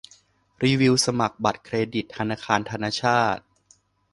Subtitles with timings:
[0.63, 3.39] รีวิวสมัครบัตรเครดิตธนาคารธนชาต